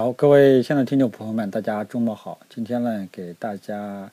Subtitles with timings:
[0.00, 2.40] 好，各位亲爱的听众朋友们，大家周末好。
[2.48, 4.10] 今天呢，给大家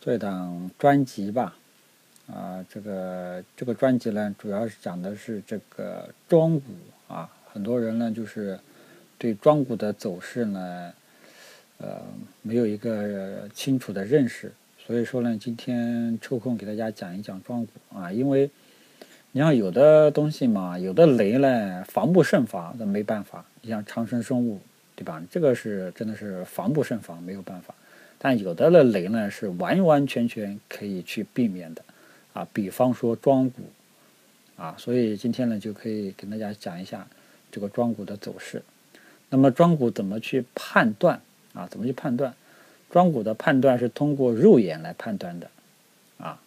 [0.00, 1.56] 做一档专辑吧。
[2.26, 6.72] 啊，这个这个专辑呢，主要是讲的是这个庄股
[7.06, 7.30] 啊。
[7.46, 8.58] 很多人呢，就是
[9.16, 10.92] 对庄股的走势呢，
[11.78, 12.02] 呃，
[12.42, 14.52] 没有一个清楚的认识。
[14.84, 18.10] 所以说呢，今天抽空给大家讲一讲庄股啊。
[18.10, 18.50] 因为
[19.30, 23.44] 你像有的东西嘛，有的雷呢，防不胜防，那没办法。
[23.62, 24.58] 你像长生生物。
[24.96, 25.22] 对吧？
[25.30, 27.74] 这个是真的是防不胜防，没有办法。
[28.18, 31.82] 但有的的雷呢，是完完全全可以去避免的，
[32.32, 33.62] 啊，比方说庄股，
[34.56, 37.06] 啊，所以今天呢就可以跟大家讲一下
[37.50, 38.62] 这个庄股的走势。
[39.28, 41.20] 那么庄股怎么去判断
[41.52, 41.66] 啊？
[41.70, 42.32] 怎么去判断？
[42.90, 45.50] 庄股的判断是通过肉眼来判断的，
[46.18, 46.40] 啊，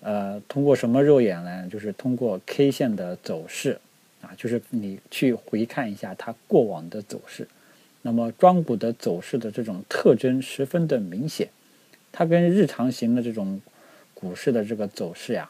[0.00, 1.68] 呃，通过什么肉眼呢？
[1.68, 3.78] 就是通过 K 线的走势，
[4.22, 7.46] 啊，就是你去回看一下它过往的走势。
[8.06, 11.48] 那么庄股的走势的这种特征十分的明显，
[12.12, 13.62] 它跟日常型的这种
[14.12, 15.48] 股市的这个走势呀，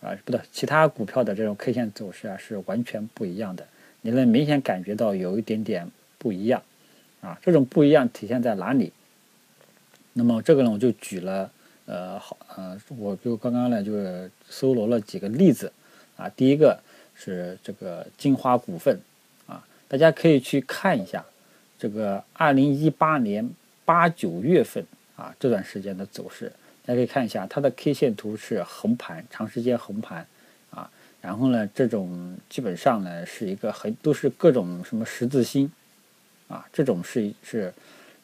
[0.00, 3.66] 啊，不对，其他股票的这种 K 线走势啊是完全不一样的。
[4.02, 6.62] 你能明显感觉到有一点点不一样，
[7.22, 8.92] 啊，这种不一样体现在哪里？
[10.12, 11.50] 那么这个呢，我就举了，
[11.86, 15.72] 呃，好，呃，我就刚刚呢就是搜罗了几个例子，
[16.16, 16.78] 啊，第一个
[17.16, 19.00] 是这个金花股份，
[19.48, 21.24] 啊，大家可以去看一下。
[21.78, 23.48] 这个二零一八年
[23.84, 26.50] 八九月份啊，这段时间的走势，
[26.84, 30.26] 大家可以看一下，它的 K 线图是横盘，长时间横盘
[30.70, 30.90] 啊。
[31.20, 35.70] 然后呢，这种基本上呢是一个很都是各种什么十字星
[36.48, 37.72] 啊，这种是是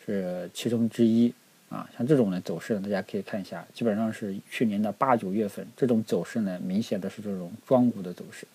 [0.06, 1.32] 是其中之一
[1.68, 1.88] 啊。
[1.96, 8.46] 像这种呢走势呢，大家可以看一下，基本上是去年的八九月份这种走势呢，明显的是这种庄股的走势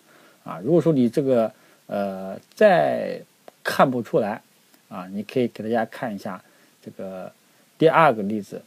[0.44, 0.60] 啊。
[0.64, 1.52] 如果说你这个
[1.86, 3.20] 呃再
[3.62, 4.42] 看不出来。
[4.88, 6.42] 啊，你可以给大家看一下
[6.82, 7.30] 这个
[7.76, 8.62] 第二个例子，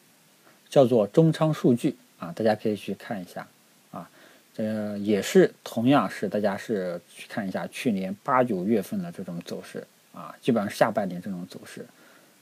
[0.69, 3.47] 叫做中仓数据啊，大家可以去看一下
[3.91, 4.09] 啊，
[4.54, 11.86] 这也是同样是大家是去看一下去年八九月份的这种走势啊，基本上下半年这种走势，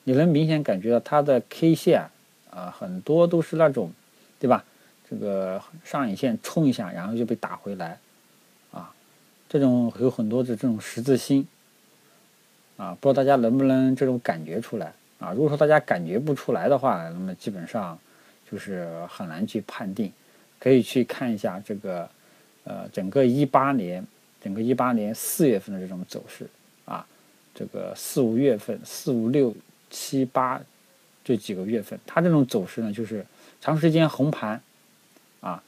[0.03, 2.03] 你能明显感觉到它的 K 线
[2.51, 3.91] 啊，很多都是那种，
[4.39, 4.63] 对吧？
[5.09, 7.97] 这个上影线冲一下，然后就被打回来
[8.71, 8.93] 啊，
[9.47, 11.47] 这种有很多的这种十字星。
[12.79, 15.33] 啊，不知道大家能不能这种感觉出来啊？
[15.33, 17.99] 如果说大家感觉不出来的话，那么基本上
[18.49, 20.09] 就是很难去判定。
[20.57, 22.09] 可以去看一下这个，
[22.65, 24.05] 呃，整个一八年，
[24.41, 26.49] 整个一八年四月份的这种走势
[26.85, 27.05] 啊，
[27.53, 29.53] 这个四五月份、四五六
[29.89, 30.59] 七八
[31.23, 33.25] 这几个月份，它这种走势呢，就是
[33.61, 34.61] 长时间横盘
[35.39, 35.63] 啊，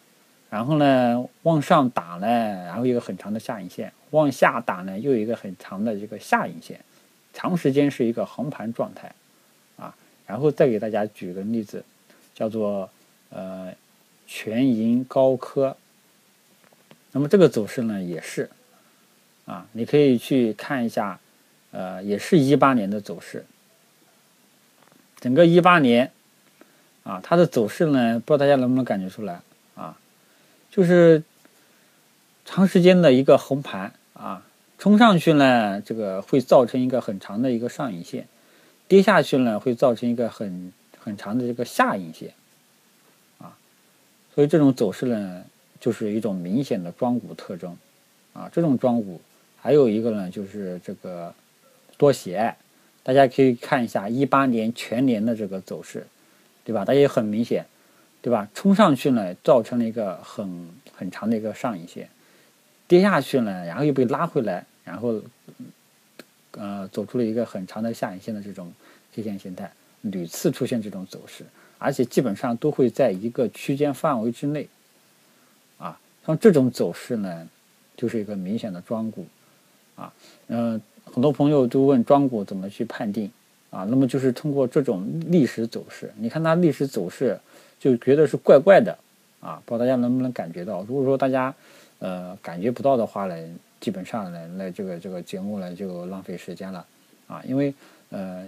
[0.50, 6.80] 然后呢往上打呢，然后一个很长的下影线，往下打呢又有一个很长的这个下影线。
[7.34, 9.14] 长时间是一个横盘状态，
[9.78, 11.84] 啊，然后再给大家举个例子，
[12.36, 12.90] 叫做
[13.30, 13.74] 呃
[14.28, 15.76] 全银高科，
[17.12, 18.50] 那么这个走势呢也是，
[19.46, 21.20] 啊，你可以去看一下，
[21.72, 23.46] 呃，也是一八年的走势，
[25.20, 26.12] 整个一八年，
[27.04, 29.42] 啊，它的走势呢，不知道大家能不能感觉出来，
[29.76, 29.98] 啊，
[30.70, 31.24] 就是
[32.46, 33.94] 长时间的一个横盘，
[34.82, 38.24] 冲上去呢，这个会造成一个很长的一个上影线；
[38.88, 42.34] 跌下去呢，会造成一个很很长的这个下影线，
[43.38, 43.56] 啊，
[44.34, 45.44] 所以这种走势呢，
[45.80, 47.78] 就是一种明显的庄股特征，
[48.34, 49.22] 啊，这种庄股
[49.62, 51.32] 还有一个呢，就是这个
[51.96, 52.58] 多喜爱，
[53.04, 56.08] 大家可以看一下一八年全年的这个走势，
[56.66, 56.84] 对吧？
[56.84, 57.64] 大家也很明显，
[58.20, 58.50] 对吧？
[58.56, 62.10] 冲上去呢，造成了一个很很长的一个上影线，
[62.88, 64.66] 跌下去呢，然后又被拉回来。
[64.84, 65.22] 然后，
[66.54, 68.74] 呃，走出了一个很长的下影线的这种
[69.14, 69.72] K 线形态，
[70.02, 71.46] 屡次出现这种走势，
[71.78, 74.68] 而且基本上都会在一个区间范围之内，
[75.78, 77.48] 啊，像这种走势呢，
[77.96, 79.26] 就是一个明显的庄股，
[79.96, 80.12] 啊，
[80.48, 83.32] 嗯，很多朋友都问庄股怎么去判定，
[83.70, 87.40] 啊，那么就是通过这种历史走势，你看它历史走势
[87.80, 88.98] 就觉得是怪怪的，
[89.40, 90.84] 啊，不知道大家能不能感觉到？
[90.84, 91.54] 如果说大家
[92.00, 93.36] 呃感觉不到的话呢？
[93.82, 96.86] 基本上呢，那这个这个节目呢就浪费时间了，
[97.28, 97.74] 啊，因为
[98.12, 98.46] 呃，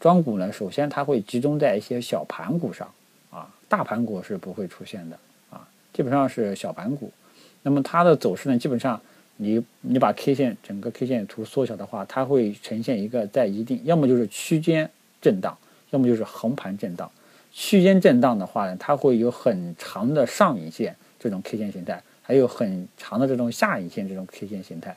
[0.00, 2.92] 庄股呢，首先它会集中在一些小盘股上，
[3.30, 5.16] 啊，大盘股是不会出现的，
[5.50, 7.12] 啊，基本上是小盘股。
[7.62, 9.00] 那么它的走势呢，基本上
[9.36, 14.90] 你你把 K 线整个 K 线图缩小的话，它会呈现一个在一定，要么就是区间
[15.20, 15.56] 震荡，
[15.90, 17.08] 要么就是横盘震荡。
[17.52, 22.02] 区间震荡的话呢，它会有很长的上影线这种 K 线形态。
[22.22, 24.96] 还有很长的这种下影线这种 K 线形态，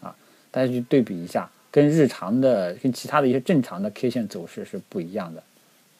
[0.00, 0.14] 啊，
[0.50, 5.42] 大家去对比一下，跟日常的、跟其他的一些正常的 K 线走势是不一样的，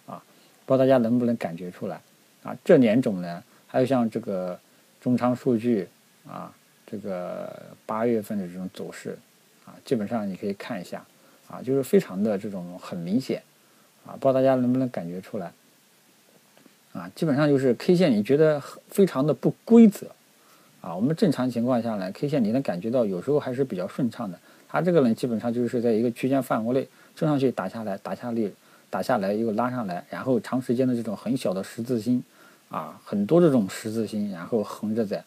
[0.07, 0.23] 啊，
[0.67, 2.01] 不知道大家能不能感觉出来？
[2.43, 4.59] 啊，这两种呢，还有像这个
[5.01, 5.89] 中仓数据
[6.29, 6.53] 啊，
[6.87, 7.51] 这个
[7.87, 9.17] 八月份的这种走势，
[9.65, 11.05] 啊，基本上你可以看一下，
[11.49, 13.43] 啊，就是非常的这种很明显，
[14.05, 15.53] 啊，不知道大家能不能感觉出来？
[16.93, 20.09] 啊，基本上就是 K 线，你觉得非常的不规则。
[20.87, 24.39] 啊，我们正常情况下呢，K 线你能感觉到有时候还是比较顺畅的。
[24.69, 28.51] 它这个呢，基本上就是在一个区间范围内升上去打下来，打下来，
[28.89, 32.23] 打下来又拉上来，然后长时间的这种很小的十字星，
[32.69, 35.25] 啊，很多这种十字星，然后横着在，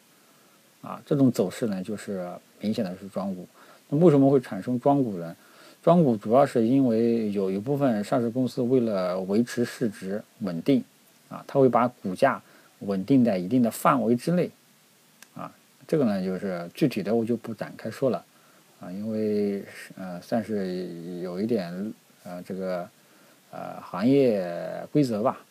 [0.81, 2.25] 啊，这种走势呢，就是
[2.61, 3.45] 明显的是庄股。
[3.89, 5.35] 那为什么会产生庄股呢？
[5.83, 10.81] 庄股主要是因为有一部分上市公司为了维持市值稳定，
[11.27, 12.41] 啊，它会把股价
[12.79, 14.50] 稳定在一定的范围之内。
[15.89, 18.24] 这个呢，就是具体的我就不展开说了，
[18.80, 19.63] 啊，因为
[19.97, 20.88] 呃算是
[21.24, 21.91] 有一点
[22.24, 22.88] 呃这个
[23.50, 24.47] 呃行业
[24.91, 25.41] 规则吧，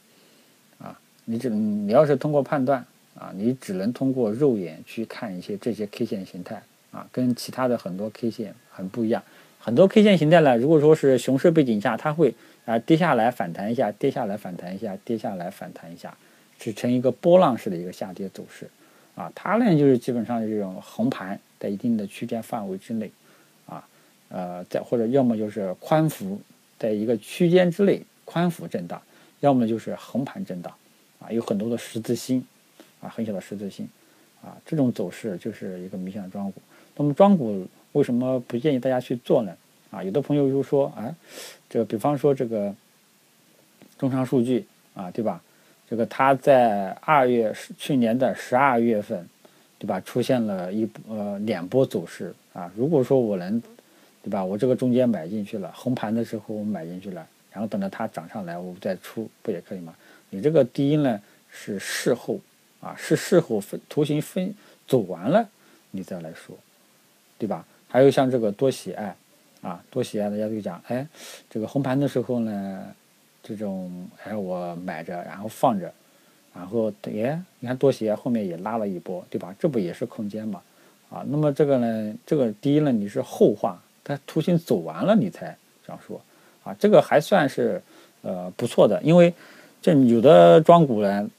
[0.79, 2.87] 啊，你只你要是通过判断
[3.19, 6.62] 啊，你只能通过肉眼去看一些这些 K 线形态
[6.93, 9.20] 啊，跟其他的很多 K 线很不一样。
[9.58, 12.32] 很多 K 线形态呢，如果说是熊市背景下，它会
[12.64, 16.17] 啊跌下来反弹一下，跌下来反弹一下，跌下来反弹一下，
[16.61, 18.70] 是呈一个波浪式的一个下跌走势。
[19.19, 23.11] 啊，它呢就是基本上这种横盘在一定的区间范围之内，
[23.67, 23.85] 啊，
[24.29, 26.41] 呃，在或者要么就是宽幅
[26.79, 29.03] 在一个区间之内宽幅震荡，
[29.41, 30.73] 要么就是横盘震荡，
[31.19, 32.47] 啊，有很多的十字星，
[33.00, 33.88] 啊，很小的十字星，
[34.41, 36.62] 啊，这种走势就是一个明显的庄股。
[36.97, 39.53] 那么庄股为什么不建议大家去做呢？
[39.91, 41.12] 啊，有的朋友就说，啊，
[41.69, 42.73] 这比方说这个
[43.99, 45.43] 中长数据啊，对吧？
[45.88, 49.26] 这个它在二月去年的十二月份，
[49.79, 49.99] 对吧？
[50.00, 52.70] 出现了一呃两波走势啊。
[52.76, 53.58] 如果说我能，
[54.23, 54.44] 对吧？
[54.44, 59.94] 我这个中间买进去了，横盘的时候我买进去了，然后等着它涨上来我再出，不也可以吗？
[60.29, 61.19] 你这个第一呢
[61.50, 62.38] 是事后
[62.82, 64.55] 啊，是事后分图形分
[64.87, 65.49] 走完了
[65.91, 66.55] 你再来说，
[67.38, 67.64] 对吧？
[67.88, 69.17] 还有像这个多喜爱
[69.62, 71.06] 啊，多喜爱大家就讲，哎，
[71.49, 72.94] 这个横盘的时候呢。
[73.43, 73.90] 这种
[74.25, 75.90] 哎，我买着，然后放着，
[76.55, 79.55] 然后哎，你看多鞋后面也拉了一波，对吧？
[79.58, 80.62] 这不也是空间嘛？
[81.11, 85.56] 啊，那么这个呢，这个第一呢，你是后话，它图形走完了你才
[85.87, 86.20] 这样说，
[86.62, 87.81] 啊，这个还算是
[88.20, 89.32] 呃不错的，因为
[89.81, 91.31] 这有的庄股呢，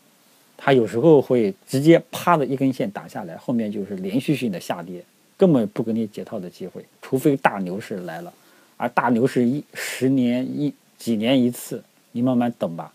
[0.57, 5.03] 它有时候会直接啪的一根线打下来，后面就是连续性的下跌，
[5.37, 8.33] 根本不给你解套的机会，除非大牛市来了，
[8.77, 11.83] 而大牛市一十年一几年一次。
[12.19, 12.91] 你慢慢等吧，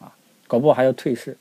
[0.00, 0.12] 啊，
[0.46, 1.34] 搞不好还要退市。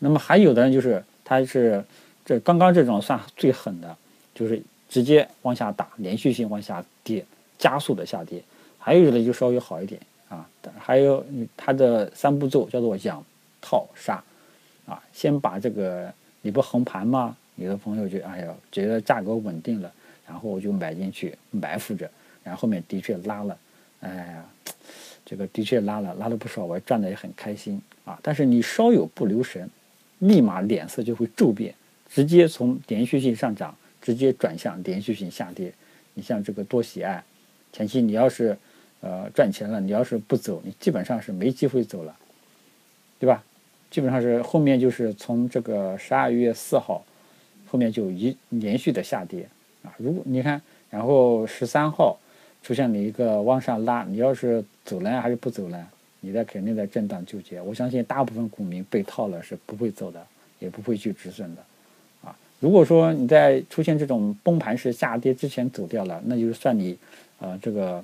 [0.00, 1.82] 那么还有的人就是，他是
[2.24, 3.96] 这刚刚这种算最狠的，
[4.34, 7.24] 就是直接往下打，连续性往下跌，
[7.56, 8.42] 加速的下跌。
[8.80, 10.44] 还有的就稍微好一点啊，
[10.76, 11.24] 还有
[11.56, 13.24] 它的三步骤叫做养
[13.60, 14.22] 套杀，
[14.86, 17.36] 啊，先把这个你不横盘吗？
[17.54, 19.92] 有的朋友就哎呀，觉得价格稳定了，
[20.26, 22.10] 然后我就买进去埋伏着，
[22.42, 23.56] 然后后面的确拉了，
[24.00, 24.44] 哎呀。
[25.26, 28.18] 这个的确拉了，拉了不少，我赚的也很开心啊。
[28.22, 29.68] 但是你稍有不留神，
[30.20, 31.74] 立马脸色就会骤变，
[32.08, 35.72] 直接从连续性上涨，直接转向连续性下跌。
[36.14, 37.22] 你像这个多喜爱，
[37.72, 38.56] 前期你要是
[39.00, 42.16] 呃赚钱了，你要是不走，你基本上是没机会走了，
[43.18, 43.42] 对吧？
[43.90, 47.04] 基本上是后面就是从这个十二月四号，
[47.66, 49.48] 后面就一连续的下跌
[49.82, 49.92] 啊。
[49.98, 52.16] 如果你看，然后十三号。
[52.62, 55.86] 出现了一个往上拉，你要是走呢还是不走呢？
[56.20, 57.60] 你在肯定在震荡纠结。
[57.60, 60.26] 我相信大部分股民被套了是不会走的，
[60.58, 61.62] 也不会去止损的，
[62.24, 62.34] 啊！
[62.58, 66.96] 如果说你在出现这种崩盘式下跌之前走掉了，那就算你，
[67.38, 68.02] 呃，这个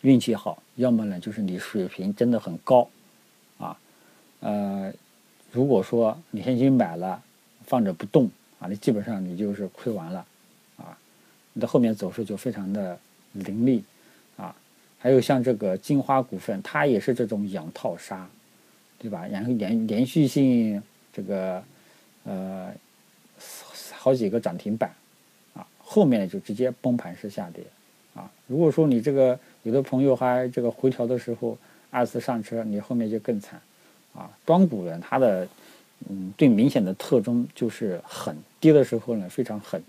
[0.00, 2.88] 运气好；要么呢就是你水平真的很高，
[3.58, 3.78] 啊，
[4.40, 4.92] 呃，
[5.52, 7.22] 如果说你先去买了，
[7.64, 10.26] 放着不动啊，你基本上你就是亏完了，
[10.76, 10.98] 啊，
[11.52, 12.98] 你的后面走势就非常的。
[13.34, 13.82] 凌厉，
[14.36, 14.54] 啊，
[15.02, 18.24] 还有像这个金花股份，它也是这种养套杀，
[19.00, 19.26] 对吧？
[19.26, 20.80] 然后连连续性
[21.12, 21.60] 这个
[22.22, 22.72] 呃
[23.90, 24.94] 好几个涨停板，
[25.54, 27.64] 啊，后面就直接崩盘式下跌，
[28.14, 31.58] 啊，如果说你这个有的朋友还这个回调的时候
[31.90, 33.60] 二次上车，你后面就更惨，
[34.14, 35.48] 啊，庄股呢，它的
[36.08, 39.82] 嗯最明显的特征就是狠，跌的时候呢非常狠。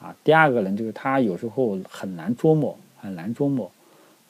[0.00, 3.70] 啊，第二个呢，就是他有时候很难捉摸，很难捉摸，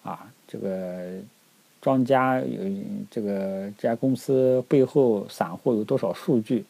[0.05, 1.19] 啊，这个
[1.81, 2.61] 庄家有
[3.11, 6.65] 这个这家公司背后散户有多少数据，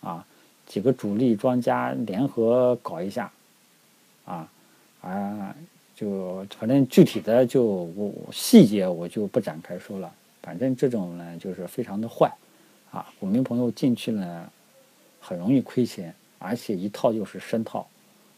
[0.00, 0.26] 啊，
[0.66, 3.32] 几个主力庄家联合搞一下，
[4.24, 4.48] 啊，
[5.00, 5.56] 啊，
[5.94, 10.12] 就反正具体的就我细节我就不展开说了。
[10.42, 12.28] 反正这种呢就是非常的坏，
[12.90, 14.50] 啊，股民朋友进去呢
[15.20, 17.86] 很容易亏钱，而且一套就是深套，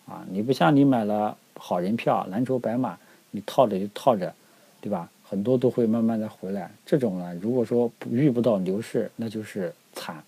[0.06, 2.98] 啊，你不像你买了好人票、蓝筹白马，
[3.34, 4.32] 你套着就套着，
[4.80, 5.10] 对吧？
[5.24, 6.70] 很多都会慢慢的回来。
[6.86, 10.22] 这种呢，如果说遇不到牛市，那就是惨，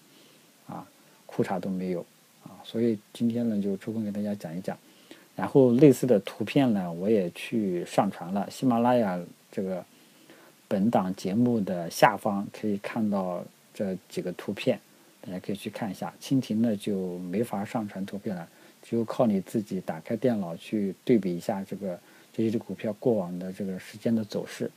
[0.67, 0.85] 啊，
[1.27, 2.05] 裤衩都没有，
[2.43, 4.77] 啊，所以今天呢就抽空给大家讲一讲。
[5.37, 9.21] 然后类似的图片呢，我也去上传了喜马拉雅
[9.53, 9.85] 这个
[10.67, 14.81] 本档节目的下方可以看到这几个图片，
[15.21, 16.13] 大家可以去看一下。
[16.21, 18.49] 蜻蜓呢就没法上传图片了，
[18.83, 21.97] 只有靠你自己打开电脑去对比一下这个
[22.37, 24.71] 这些只股票过往的这个时间的走势，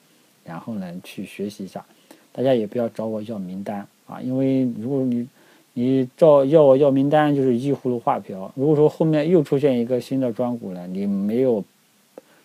[0.45, 1.85] 然后呢去学习一下。
[2.31, 5.27] 大家也不要找我要名单啊，因为如果你
[5.73, 8.49] 你照要我要名单就是依葫芦画瓢。
[8.55, 11.61] 如果说后面又出现一个新的庄股呢，你没有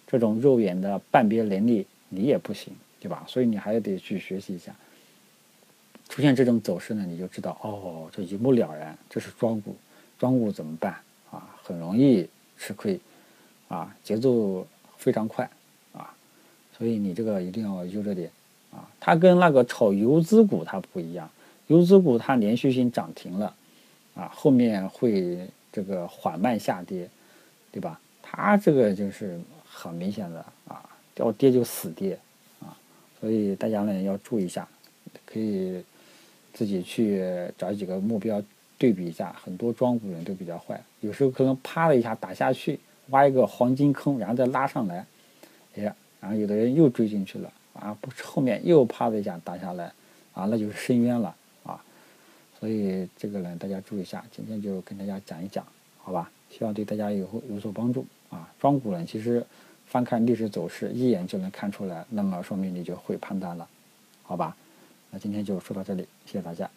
[0.06, 3.24] 这种肉眼的判别能力，你也不行，对吧？
[3.28, 4.74] 所以你还得去学习一下。
[6.08, 9.76] 出现这种走势呢，你就知道哦，这一目了然，这是庄股。
[10.18, 10.96] 庄股怎么办
[11.30, 11.56] 啊？
[11.62, 12.28] 很容易
[12.58, 12.98] 吃亏
[13.68, 14.66] 啊，节奏
[15.04, 15.48] 非常快
[15.92, 16.08] 啊，
[16.78, 18.30] 所以你这个一定要悠着点
[18.72, 18.88] 啊。
[18.98, 21.28] 它跟那个炒游资股它不一样。
[21.66, 23.54] 游资股它连续性涨停了，
[24.14, 27.06] 啊，后面会这个缓慢下跌，
[27.70, 28.00] 对吧？
[28.22, 29.38] 它这个就是
[29.70, 30.82] 很明显的啊，
[31.16, 32.18] 要跌就死跌，
[32.60, 32.74] 啊，
[33.20, 34.66] 所以大家呢要注意一下，
[35.26, 35.84] 可以
[36.54, 37.22] 自己去
[37.58, 38.42] 找几个目标
[38.78, 42.78] 对比一下，很多庄股人都比较坏，有时候可能啪的一下打下去，
[43.10, 45.04] 挖一个黄金坑，然后再拉上来，
[45.76, 49.92] 哎呀，然后有的人又追进去了，啊，不后面又啪的一下打下来，
[50.32, 51.34] 啊，那就是深渊了
[51.64, 51.82] 啊。
[52.58, 54.24] 所以这个呢，大家注意一下。
[54.30, 55.66] 今天就跟大家讲一讲，
[55.98, 56.30] 好吧？
[56.50, 58.48] 希望对大家有有所帮助啊。
[58.58, 59.44] 庄股呢，其实
[59.86, 63.68] 翻看历史走势，一眼就能看出来，那么说明你就会判断了，
[64.22, 64.56] 好吧？
[65.10, 66.70] 那今天就说到这里，谢谢大家。